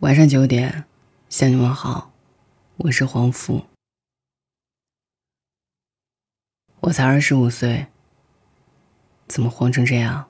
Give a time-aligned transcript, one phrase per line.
[0.00, 0.84] 晚上九点，
[1.28, 2.12] 向你们好，
[2.76, 3.64] 我是黄福。
[6.78, 7.84] 我才二十五岁，
[9.26, 10.28] 怎么慌成这样？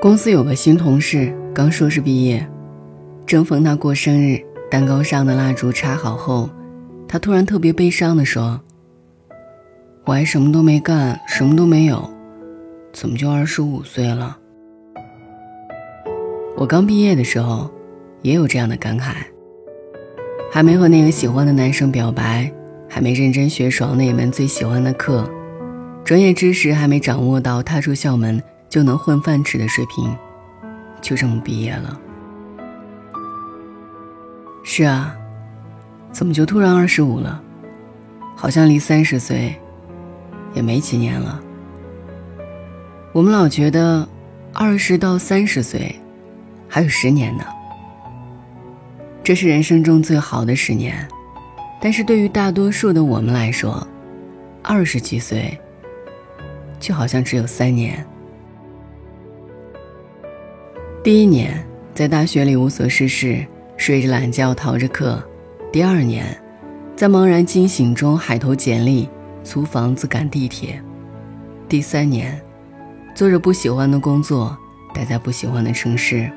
[0.00, 2.48] 公司有个新同事，刚硕士毕业，
[3.26, 4.53] 正逢他过生日。
[4.74, 6.50] 蛋糕上的蜡烛插好后，
[7.06, 8.60] 他突然特别悲伤地说
[10.04, 12.10] ：“我还什么都没干，什么都没有，
[12.92, 14.36] 怎么就二十五岁了？”
[16.58, 17.70] 我刚毕业的时候，
[18.22, 19.12] 也有这样的感慨。
[20.50, 22.52] 还没和那个喜欢的男生表白，
[22.88, 25.24] 还没认真学爽那门最喜欢的课，
[26.04, 30.12] 专业知识还没掌握到踏出校门就能混饭吃的水平，
[31.00, 32.00] 就这么毕业了。
[34.66, 35.14] 是啊，
[36.10, 37.40] 怎么就突然二十五了？
[38.34, 39.54] 好像离三十岁
[40.54, 41.40] 也没几年了。
[43.12, 44.08] 我们老觉得
[44.52, 45.94] 二十到三十岁
[46.66, 47.44] 还有十年呢，
[49.22, 51.06] 这是人生中最好的十年。
[51.80, 53.86] 但是对于大多数的我们来说，
[54.62, 55.56] 二十几岁
[56.80, 58.04] 就好像只有三年。
[61.02, 61.62] 第一年
[61.94, 63.46] 在大学里无所事事。
[63.76, 65.22] 睡着懒觉，逃着课。
[65.72, 66.24] 第二年，
[66.94, 69.08] 在茫然惊醒中海投简历，
[69.42, 70.80] 租房子，赶地铁。
[71.68, 72.40] 第三年，
[73.14, 74.56] 做着不喜欢的工作，
[74.94, 76.30] 待在不喜欢的城市。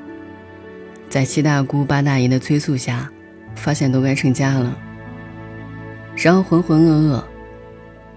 [1.08, 3.08] 在七大姑八大姨的催促下，
[3.54, 4.76] 发现都该成家了。
[6.16, 7.22] 然后浑浑噩噩，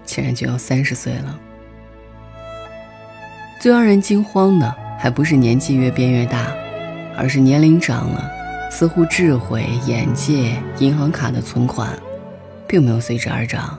[0.04, 1.38] 竟然就要三十岁了。
[3.60, 6.52] 最让人惊慌的，还不是年纪越变越大，
[7.16, 8.41] 而是年龄长了。
[8.72, 11.90] 似乎智慧、眼界、银行卡的存款，
[12.66, 13.78] 并没有随之而长。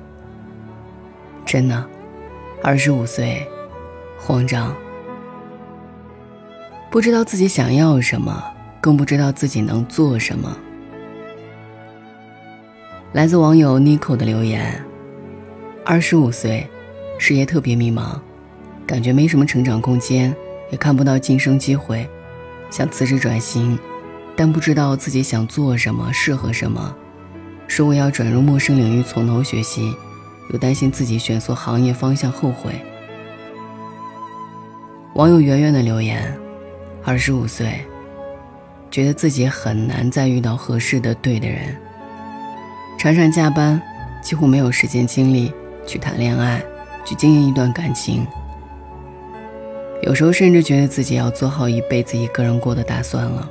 [1.43, 1.83] 真的，
[2.61, 3.43] 二十五岁，
[4.19, 4.73] 慌张，
[6.91, 8.43] 不知道自己想要什么，
[8.79, 10.55] 更不知道自己能做什么。
[13.13, 14.79] 来自网友 Nico 的留言：
[15.83, 16.69] 二十五岁，
[17.17, 18.19] 事业特别迷茫，
[18.85, 20.33] 感觉没什么成长空间，
[20.69, 22.07] 也看不到晋升机会，
[22.69, 23.77] 想辞职转型。
[24.35, 26.95] 但不知道自己想做什么，适合什么，
[27.67, 29.95] 说我要转入陌生领域从头学习，
[30.51, 32.73] 又担心自己选错行业方向后悔。
[35.13, 36.35] 网友圆圆的留言：
[37.03, 37.85] 二十五岁，
[38.89, 41.77] 觉得自己很难再遇到合适的对的人，
[42.97, 43.79] 常常加班，
[44.23, 45.53] 几乎没有时间精力
[45.85, 46.63] 去谈恋爱，
[47.05, 48.25] 去经营一段感情。
[50.01, 53.47] 有时候甚至觉得自己要做好一辈子一个人过的打算了。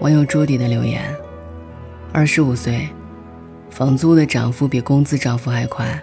[0.00, 1.02] 网友桌底的留言：
[2.12, 2.86] 二十五岁，
[3.70, 6.00] 房租的涨幅比工资涨幅还快。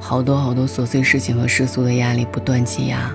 [0.00, 3.14] 好多好多琐碎事情和世俗的压力不断积压，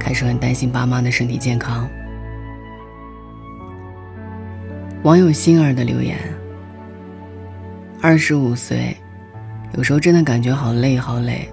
[0.00, 1.88] 开始很担心爸妈的身体健康。
[5.04, 6.18] 网友心儿的留言：
[8.02, 8.96] 二十五岁，
[9.76, 11.48] 有时候真的感觉好累好累，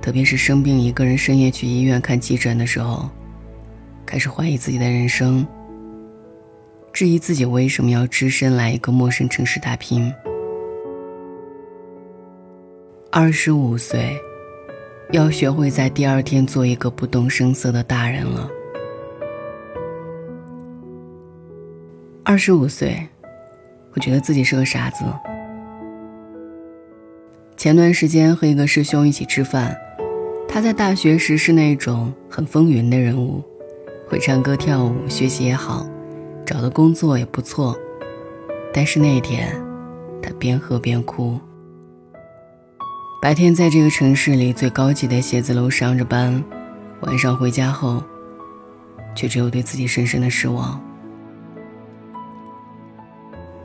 [0.00, 3.10] 特别是生病一个人深夜去医院看急诊的时候，
[4.06, 5.46] 开始怀疑自己的人生。
[6.96, 10.10] 质疑自己为什么要只身来一个陌生城市打拼。
[13.12, 14.18] 二十五岁，
[15.12, 18.48] 要学会在第二天做一个不动声色的大人了。
[22.24, 23.06] 二十五岁，
[23.92, 25.04] 我觉得自己是个傻子。
[27.58, 29.76] 前段时间和一个师兄一起吃饭，
[30.48, 33.44] 他在大学时是那种很风云的人物，
[34.08, 35.86] 会唱歌跳舞，学习也好。
[36.46, 37.76] 找的工作也不错，
[38.72, 39.52] 但是那一天，
[40.22, 41.40] 他边喝边哭。
[43.20, 46.42] 白天在这个城市里最高级的写字楼上着班，
[47.00, 48.00] 晚上回家后，
[49.12, 50.80] 却只有对自己深深的失望。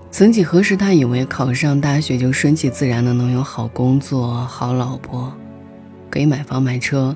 [0.10, 5.31] 曾几何时，他以为考上大学就顺其自然的能有好工作、好老婆，
[6.10, 7.16] 可以买房买车，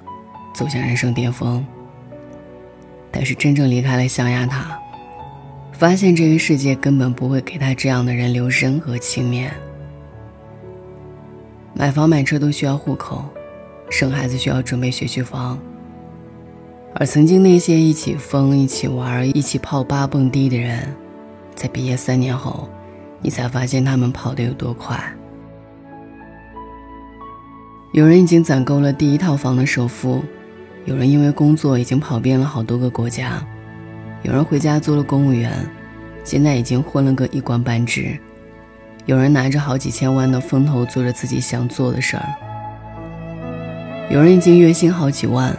[0.54, 1.66] 走向人生巅峰。
[3.12, 4.80] 但是真正离开了象牙塔。
[5.78, 9.54] 发现这个世界根本不会给他这样的人留任何情面。
[11.74, 13.26] 买房买车都需要户口，
[13.90, 15.60] 生孩子需要准备学区房。
[16.94, 20.96] 而曾经那些一起疯、一起玩、一起泡吧蹦迪的人，
[21.54, 22.70] 在毕业三年后，
[23.22, 24.98] 你才发现他们跑得有多快。
[27.92, 30.24] 有人已经攒够了第一套房的首付，
[30.86, 33.46] 有人因为工作已经跑遍了好多个国家。
[34.26, 35.54] 有人回家做了公务员，
[36.24, 38.18] 现在已经混了个一官半职，
[39.06, 42.26] 有人拿着好几千万的风头做着自己想做的事儿，
[44.10, 45.56] 有人已经月薪好几万，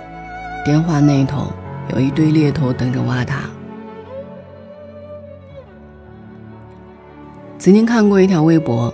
[0.64, 1.52] 电话那头
[1.92, 3.42] 有一堆猎头等着挖他。
[7.56, 8.92] 曾经看过一条微博，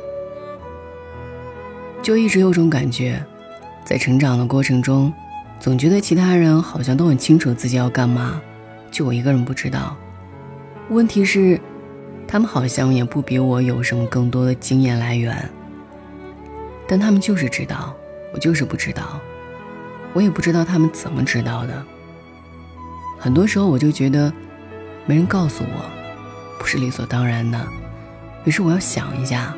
[2.02, 3.24] 就一直有种感觉，
[3.86, 5.10] 在成长的过程中，
[5.58, 8.38] 总觉得其他人好像都很清楚自己要干嘛，
[8.93, 9.97] 就我一个人不知道。
[10.91, 11.59] 问题是，
[12.29, 15.49] 他们好像也不比我有什么更多的经验来源，
[16.87, 17.94] 但他们就是知道，
[18.35, 19.19] 我就是不知道，
[20.12, 21.83] 我也不知道他们怎么知道的。
[23.19, 24.31] 很多时候我就觉得，
[25.06, 25.91] 没人告诉我，
[26.59, 27.59] 不是理所当然的，
[28.44, 29.55] 于是我要想一下，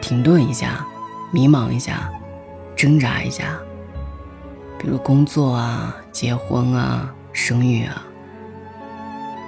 [0.00, 0.84] 停顿一下，
[1.30, 2.10] 迷茫一下，
[2.74, 3.56] 挣扎一下，
[4.78, 8.02] 比如工作啊、结婚啊、生育啊。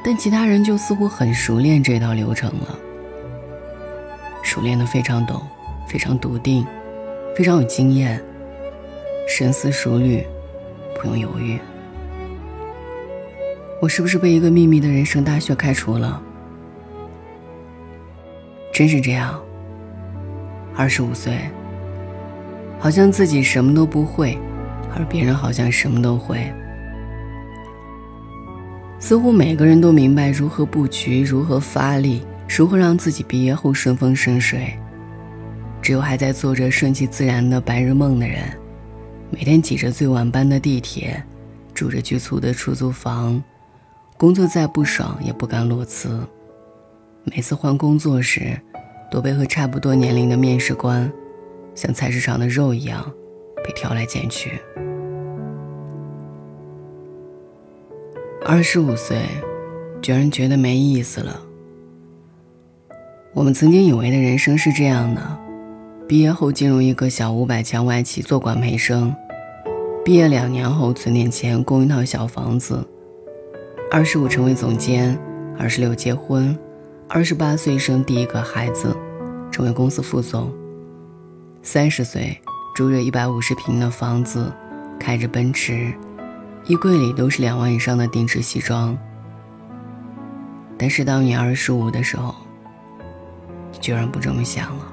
[0.07, 2.79] 但其他人就似乎很熟练这套流程了，
[4.43, 5.41] 熟练的非常懂，
[5.89, 6.67] 非常笃定，
[7.35, 8.23] 非常有经验，
[9.27, 10.23] 深思熟虑，
[11.01, 11.59] 不用犹豫。
[13.81, 16.23] 我是不是被一个秘密的人生大学开除了？
[18.75, 19.41] 真是这样。
[20.77, 21.39] 二十五岁，
[22.79, 24.37] 好像自己什么都不会，
[24.95, 26.53] 而别人好像什么都会。
[29.05, 34.73] 似乎每个人都明白如何布局，如何发力，如何让自己毕业后顺风顺水。
[35.83, 38.39] 只有还在做着顺其自然的白日梦的人，
[39.29, 41.23] 每天挤着最晚班的地铁，
[41.75, 43.45] 住着局促的出租房，
[44.17, 46.27] 工作再不爽也不敢裸辞。
[47.25, 48.59] 每次换工作时，
[49.11, 51.13] 都被和差不多年龄的面试官，
[51.75, 53.05] 像菜市场的肉一样，
[53.63, 54.53] 被挑来拣去。
[58.47, 59.23] 二十五岁，
[60.03, 61.41] 居然觉得没意思了。
[63.33, 65.39] 我们曾经以为的人生是这样的：
[66.07, 69.17] 毕业后进入一个小五百强外企做管培生，
[70.05, 72.87] 毕业两年后存点钱供一套小房子，
[73.91, 75.19] 二十五成为总监，
[75.59, 76.55] 二十六结婚，
[77.09, 78.95] 二十八岁生第一个孩子，
[79.51, 80.53] 成为公司副总，
[81.63, 82.39] 三十岁
[82.75, 84.53] 住着一百五十平的房子，
[85.01, 85.95] 开着奔驰。
[86.67, 88.97] 衣柜里都是两万以上的定制西装，
[90.79, 92.35] 但是当你二十五的时候，
[93.71, 94.93] 你居然不这么想了。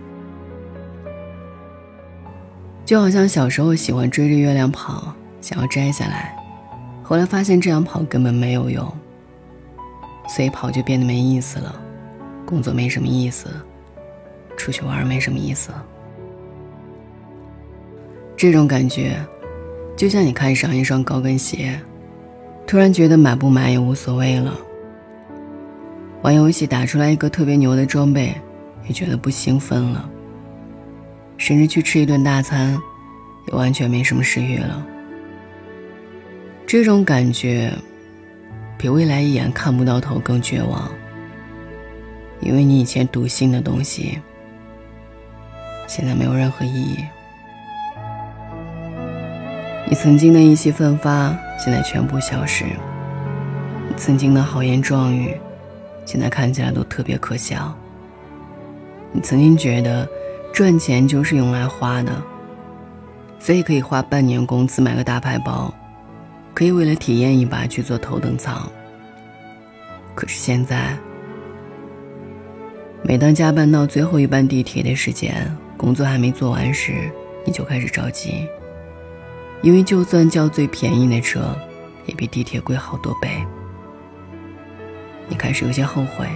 [2.83, 6.35] 就好像小时候喜欢追着月亮跑，想要摘下来，
[7.01, 8.85] 后来发现这样跑根本没有用，
[10.27, 11.73] 所以跑就变得没意思了，
[12.45, 13.47] 工作没什么意思，
[14.57, 15.71] 出去玩没什么意思。
[18.35, 19.15] 这种感觉。
[19.95, 21.79] 就像你看上一双高跟鞋，
[22.65, 24.57] 突然觉得买不买也无所谓了。
[26.23, 28.33] 玩游戏打出来一个特别牛的装备，
[28.87, 30.09] 也觉得不兴奋了。
[31.37, 32.77] 甚至去吃一顿大餐，
[33.47, 34.85] 也完全没什么食欲了。
[36.67, 37.73] 这种感觉，
[38.77, 40.91] 比未来一眼看不到头更绝望。
[42.39, 44.19] 因为你以前笃信的东西，
[45.87, 46.97] 现在没有任何意义。
[49.91, 52.63] 你曾经的意气奋发，现在全部消失；
[53.89, 55.35] 你曾经的豪言壮语，
[56.05, 57.77] 现在看起来都特别可笑。
[59.11, 60.07] 你曾经觉得
[60.53, 62.23] 赚钱就是用来花的，
[63.37, 65.73] 所以可以花半年工资买个大牌包，
[66.53, 68.65] 可以为了体验一把去坐头等舱。
[70.15, 70.97] 可是现在，
[73.03, 77.11] 每当加班到最后一班地铁的时间，工作还没做完时，
[77.45, 78.47] 你就开始着急。
[79.61, 81.55] 因为就算叫最便宜的车，
[82.07, 83.45] 也比地铁贵好多倍。
[85.27, 86.27] 你开始有些后悔，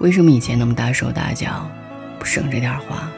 [0.00, 1.68] 为什么以前那么大手大脚，
[2.18, 3.10] 不省着点花？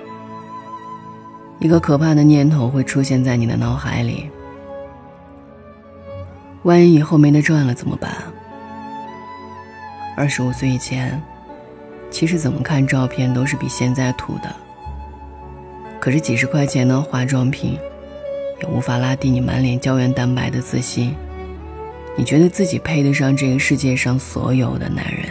[1.60, 4.28] 一个可怕的念头会出现在你的脑海里：
[6.64, 8.10] 万一以后没得赚了怎么办？
[10.16, 11.22] 二十五岁以前，
[12.10, 14.54] 其实怎么看照片都是比现在土的。
[16.00, 17.78] 可是几十块钱的化妆品。
[18.64, 21.14] 也无法拉低你满脸胶原蛋白的自信。
[22.16, 25.26] 你觉得自己配得上这个世界上所有的男人，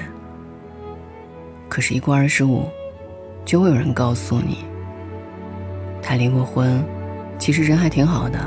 [1.67, 2.69] 可是，一过二十五，
[3.43, 4.65] 就会有人告诉你，
[6.01, 6.83] 他离过婚，
[7.39, 8.39] 其实人还挺好的。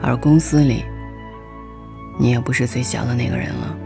[0.00, 0.84] 而公司里，
[2.18, 3.76] 你也不是最小的那个人了。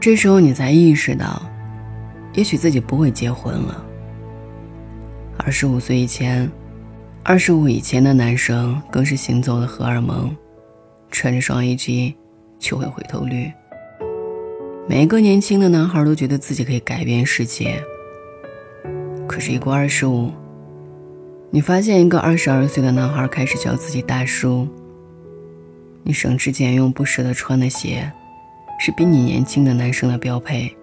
[0.00, 1.40] 这时候，你才意识到，
[2.34, 3.84] 也许自己不会结婚了。
[5.38, 6.50] 二十五岁以前，
[7.28, 10.34] 二十五以前的男生更是行走的荷尔蒙，
[11.10, 12.14] 穿着双 A G
[12.58, 13.52] 就会回头率。
[14.88, 17.84] 每一个年轻的男孩都觉得自己可以改变世界。
[19.26, 20.32] 可是，一过二十五，
[21.50, 24.66] 你发现一个二十二岁的男孩开始叫自己大叔。
[26.04, 28.10] 你省吃俭用不舍得穿的鞋，
[28.80, 30.74] 是比你年轻的男生的标配。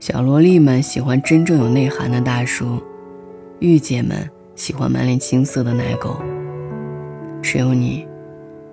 [0.00, 2.82] 小萝莉们喜欢真正有内涵的大叔，
[3.60, 6.20] 御姐们喜欢满脸青涩的奶狗。
[7.42, 8.06] 只有你，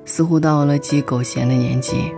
[0.05, 2.11] 似乎到了鸡狗嫌的年纪。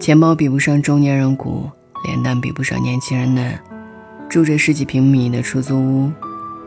[0.00, 1.70] 钱包比不上中年人鼓，
[2.04, 3.58] 脸蛋比不上年轻人嫩，
[4.28, 6.12] 住着十几平米的出租屋，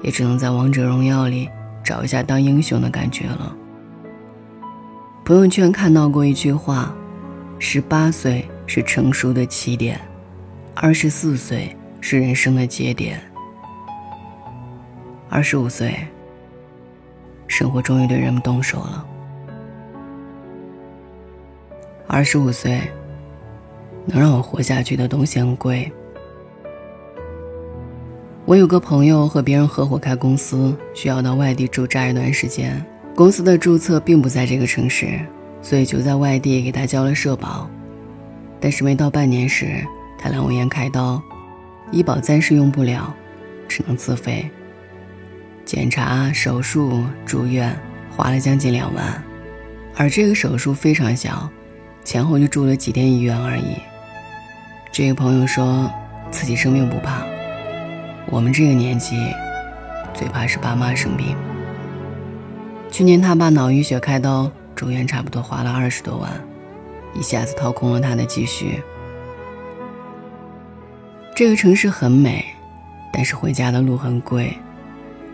[0.01, 1.50] 也只能在王者荣耀里
[1.83, 3.55] 找一下当英雄的感觉了。
[5.24, 6.93] 朋友圈看到过一句话：
[7.57, 10.00] 十八岁是成熟的起点，
[10.75, 13.21] 二十四岁是人生的节点，
[15.34, 15.96] 二十五岁，
[17.48, 19.08] 生活终于对人们动手了。
[22.06, 22.82] 二十五岁。
[24.06, 25.90] 能让我活下去的东西很贵。
[28.46, 32.84] 我有个朋友和别人合伙开公司，需要到外地驻扎一段时间。
[33.16, 35.20] 公司的注册并不在这个城市，
[35.62, 37.70] 所以就在外地给他交了社保。
[38.60, 39.86] 但是没到半年时，
[40.18, 41.22] 他阑尾炎开刀，
[41.92, 43.14] 医保暂时用不了，
[43.68, 44.50] 只能自费。
[45.72, 47.74] 检查、手术、住院
[48.10, 49.24] 花了将近两万，
[49.96, 51.50] 而这个手术非常小，
[52.04, 53.78] 前后就住了几天医院而已。
[54.92, 55.90] 这个朋友说，
[56.30, 57.22] 自己生病不怕，
[58.25, 59.16] 我们这个年纪，
[60.13, 61.38] 最怕是爸妈生病。
[62.92, 66.30] 去年他爸脑淤血开刀住院，差不多花了二十多万，
[67.18, 68.84] 一下子掏空了他的积蓄。
[71.34, 72.44] 这个城市很美，
[73.13, 74.54] 但是回家的路很贵，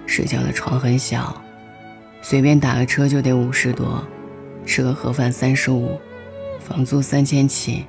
[0.08, 1.40] 睡觉的床很小，
[2.24, 4.04] 随便打个车就得五十多，
[4.66, 6.00] 吃个盒饭三十五，
[6.60, 7.86] 房租三千起。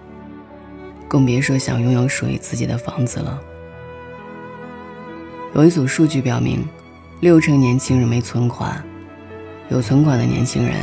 [1.08, 3.40] 更别说想拥有属于自己的房子了。
[5.54, 6.68] 有一组数据表明，
[7.20, 8.84] 六成年轻人没存款，
[9.70, 10.74] 有存款的年轻人，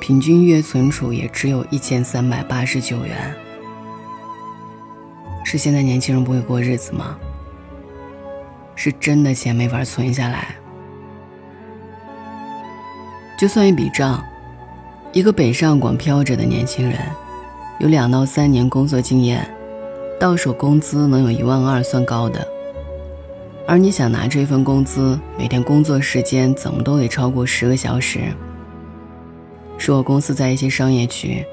[0.00, 3.34] 平均月存储也只有一千三百八十九元。
[5.44, 7.18] 是现在年轻人不会过日子吗？
[8.76, 10.54] 是真的钱没法存下来。
[13.36, 14.24] 就算一笔账，
[15.12, 16.98] 一个北上广飘着的年轻人，
[17.78, 19.46] 有两到三年工作经验。
[20.18, 22.48] 到手工资能有一万二算高的，
[23.68, 28.20] 而你想拿这份工资，每天工作时间怎么都得超过十个小时。
[29.76, 31.44] 说我公司在一些商业区，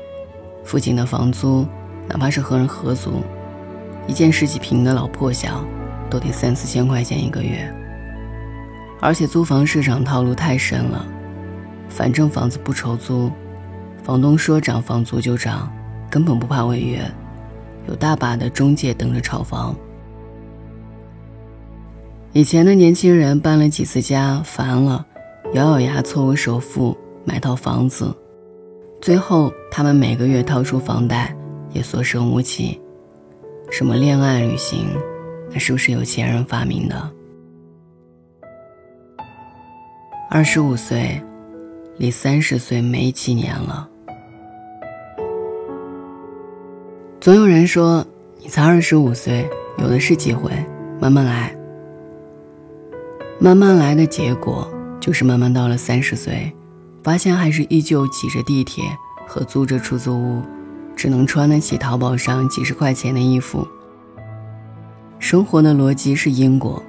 [0.63, 1.67] 附近的房租，
[2.07, 3.21] 哪怕是和人合租，
[4.07, 5.61] 一间十几平的老破小，
[6.09, 7.69] 都得三四千块钱一个月。
[9.01, 11.05] 而且租房市场套路太深了，
[11.95, 13.31] 反正房子不愁租，
[14.03, 15.71] 房东说涨房租就涨，
[16.09, 16.99] 根本不怕违约。
[17.87, 19.75] 有大把的中介等着炒房。
[22.31, 25.05] 以前的年轻人搬了几次家，烦了，
[25.53, 28.11] 咬咬牙凑个首付买套房子，
[28.99, 31.35] 最后他们每个月掏出房贷
[31.71, 32.81] 也所剩无几。
[33.69, 34.87] 什么恋爱旅行，
[35.51, 37.11] 那是不是有钱人发明的？
[40.29, 41.21] 二十五岁，
[41.97, 43.87] 离三十岁没几年了。
[47.19, 48.05] 总有人说，
[48.39, 49.47] 你才二十五岁，
[49.77, 50.51] 有的是机会，
[50.99, 51.55] 慢慢来。
[53.39, 54.67] 慢慢来的结果，
[54.99, 56.51] 就是慢慢到了三十岁，
[57.03, 58.83] 发现还是依旧挤着地铁
[59.27, 60.41] 和租着出租屋，
[60.95, 63.67] 只能穿得起淘宝上几十块钱的衣服。
[65.19, 66.81] 生活的逻辑是因果，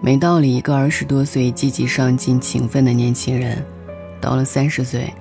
[0.00, 3.62] 没道理一个二十多岁积极上进、勤奋的年轻人，
[4.20, 5.12] 到了三十岁，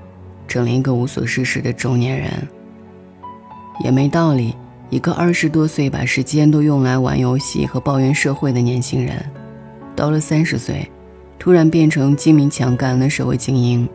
[0.47, 2.31] 成了一个无所事事的中年人。
[3.83, 4.55] 也没道理，
[4.89, 9.23] 一个二十多岁把时间都用来玩游戏和抱怨社会的年轻人，
[9.95, 10.89] 到了三十岁，
[11.37, 13.87] 突然变成精明强干的社会精英。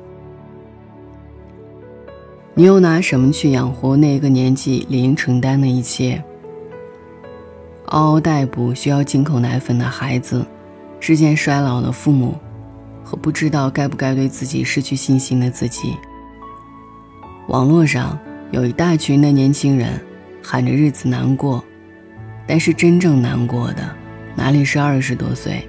[2.54, 6.22] 你又拿什么去养活那个年纪理应承担的一切？
[7.86, 10.46] 嗷嗷待哺、需要进口奶粉的孩子，
[11.00, 12.34] 日渐衰老的父母，
[13.04, 15.96] 和不知道该不该对自己失去信心的自己。
[17.48, 18.18] 网络上。
[18.50, 20.00] 有一大群的年轻人
[20.40, 21.64] 喊着日子难过，
[22.46, 23.82] 但是真正难过的
[24.36, 25.68] 哪里是二十多岁？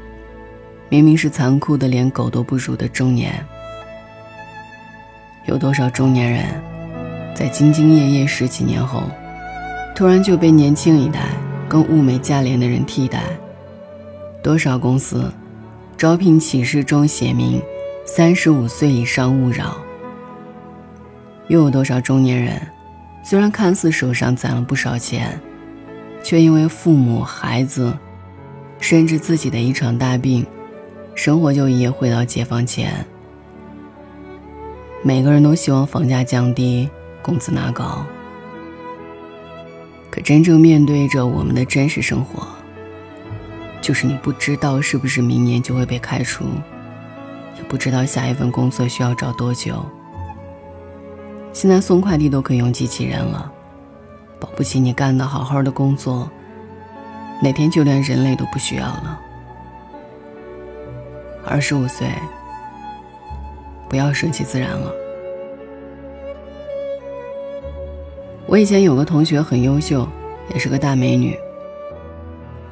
[0.88, 3.44] 明明是残酷的连狗都不如的中年。
[5.48, 6.46] 有多少中年人
[7.34, 9.01] 在兢兢业业十几年后，
[9.96, 11.22] 突然就被年轻一代
[11.68, 13.24] 更物美价廉的人替代？
[14.44, 15.34] 多少公司
[15.98, 17.62] 招聘启事中写明
[18.06, 19.78] 三十五岁以上勿扰？
[21.48, 22.62] 又有多少中年人？
[23.24, 25.40] 虽然看似手上攒了不少钱，
[26.22, 27.98] 却因为父母、孩子，
[28.80, 30.46] 甚至自己的一场大病，
[31.16, 32.94] 生活就一夜回到解放前。
[35.02, 36.90] 每个人都希望房价降低，
[37.22, 38.06] 工资拿高，
[40.12, 42.46] 可真正面对着我们的真实生活，
[43.86, 46.44] 就是你不知道是不是明年就会被开除，
[47.56, 49.86] 也不知道下一份工作需要找多久。
[51.54, 53.51] 现在送快递都可以用机器人了，
[54.39, 56.27] 保不齐你干的好好的工作，
[57.44, 59.22] 哪天就连人类都不需要了。
[61.46, 62.08] 二十五岁，
[63.88, 64.92] 不要顺其自然了。
[68.48, 70.10] 我以前有个同学很优秀，
[70.51, 71.38] 也是个大美女。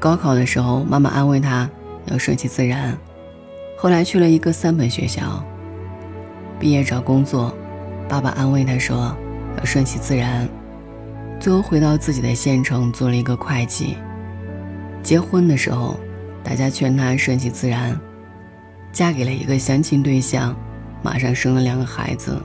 [0.03, 1.69] 高考的时候，妈妈安慰他
[2.07, 2.97] 要顺其自然，
[3.77, 5.41] 后来去了一个三本学校，
[6.59, 7.55] 毕业找工作。
[8.09, 9.15] 爸爸安慰他说
[9.57, 10.45] ：“要顺其自然。”
[11.39, 13.95] 最后回到自己的县城做了一个会计。
[15.01, 15.97] 结婚的时候，
[16.43, 17.97] 大家劝他顺其自然，
[18.91, 20.53] 嫁给了一个相亲对象，
[21.01, 22.37] 马上生了两个孩子。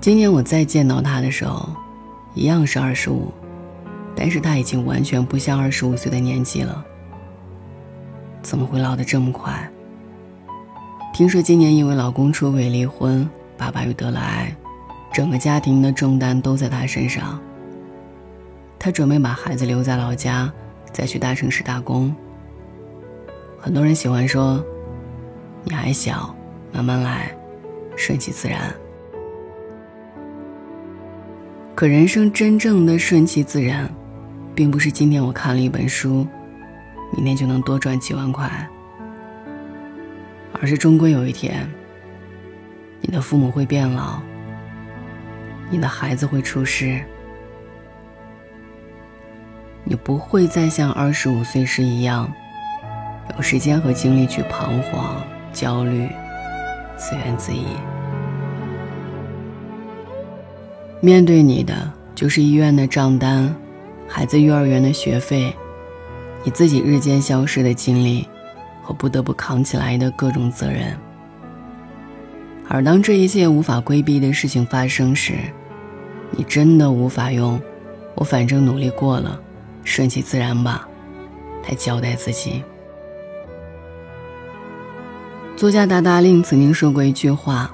[0.00, 1.68] 今年我再见到他的时候，
[2.32, 3.32] 一样是二十五，
[4.14, 6.84] 但是他已经完全不像二十五岁的年纪了。
[8.42, 9.70] 怎么会老得这么快？
[11.14, 14.54] 听说今年因为老公出轨离婚，爸爸又得了癌，
[15.12, 17.40] 整个家庭的重担都在他身上。
[18.78, 20.52] 他准备把孩子留在老家，
[20.90, 22.14] 再去大城市打工。
[23.58, 24.64] 很多人喜欢说
[25.62, 26.34] ：“你还小，
[26.72, 27.32] 慢慢来，
[27.94, 28.74] 顺其自然。”
[31.76, 33.88] 可人生真正的顺其自然，
[34.54, 36.26] 并不是今天我看了一本书，
[37.16, 38.50] 明天就能多赚几万块。
[40.60, 41.68] 而是终归有一天，
[43.00, 44.20] 你的父母会变老，
[45.70, 47.02] 你的孩子会出世，
[49.82, 52.32] 你不会再像二十五岁时一样，
[53.34, 55.20] 有时间和精力去彷徨、
[55.52, 56.08] 焦虑、
[56.96, 57.58] 自怨自艾。
[61.00, 63.52] 面对你的就是医院的账单，
[64.12, 65.56] 孩子幼儿园的学费，
[66.44, 68.28] 你自己日渐消失的精力。
[68.84, 70.98] 和不得不扛起来的各种责任，
[72.68, 75.34] 而当这一切无法规避的事情发生时，
[76.32, 77.60] 你真的无法用
[78.16, 79.40] “我反正努力过了，
[79.84, 80.88] 顺其自然吧”
[81.62, 82.60] 来交代自己。
[85.56, 87.70] 作家达达令曾经说过一句话：“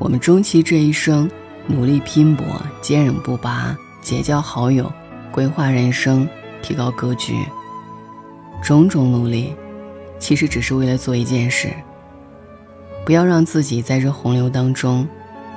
[0.00, 1.30] 我们终其这一生，
[1.66, 2.46] 努力拼搏，
[2.80, 4.90] 坚韧不拔，结交好友，
[5.32, 6.28] 规划人生，
[6.62, 7.34] 提高格局，
[8.62, 9.56] 种种努力。”
[10.20, 11.68] 其实只是为了做一件事，
[13.04, 15.04] 不要让自己在这洪流当中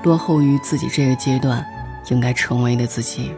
[0.01, 1.63] 落后于自己这个阶段
[2.09, 3.31] 应该成为的自己。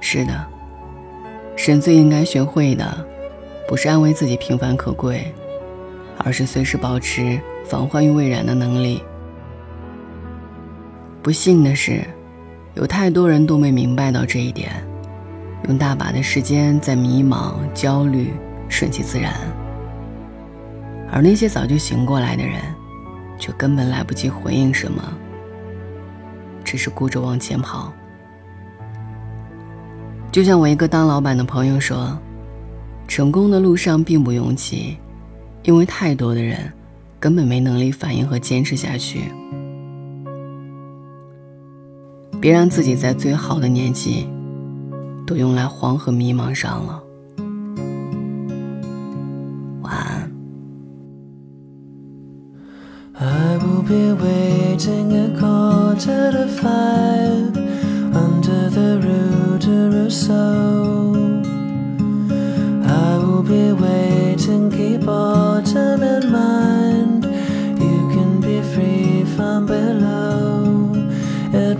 [0.00, 0.46] 是的，
[1.56, 3.04] 神最应该学会的，
[3.66, 5.34] 不是安慰自己平凡可贵，
[6.18, 9.02] 而是随时保持防患于未然的能力。
[11.20, 12.04] 不幸的是，
[12.78, 14.72] 有太多人都没明白到这一点，
[15.68, 18.32] 用大把的时间在迷茫、焦虑。
[18.70, 19.32] 顺其自然，
[21.10, 22.60] 而那些早就醒过来的人，
[23.38, 25.02] 却根本来不及回应什么，
[26.62, 27.90] 只是顾着往前跑。
[30.30, 32.14] 就像我一个当老板的朋友说
[33.08, 34.98] ：“成功的路上并不拥挤，
[35.62, 36.70] 因为太多的人
[37.18, 39.32] 根本没能力反应和坚持下去。
[42.40, 44.28] 别让自己在最好的年纪，
[45.26, 47.02] 都用来慌和迷茫上了。”
[49.82, 50.30] 晚安。
[53.14, 57.52] I will be waiting a quarter to five
[58.12, 61.16] under the Rue de Rousseau.
[62.86, 66.02] I will be waiting, keep autumn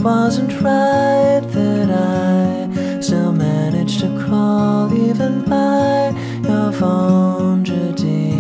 [0.08, 6.14] wasn't right that I still managed to crawl even by
[6.48, 8.32] your vendredi.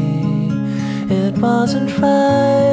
[1.14, 2.67] It wasn't right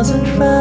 [0.00, 0.59] thousand five.